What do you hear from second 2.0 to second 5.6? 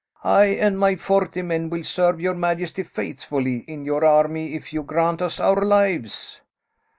your majesty faithfully in your army if you grant us